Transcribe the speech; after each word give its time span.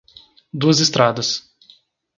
Duas 0.51 0.79
Estradas 0.79 1.45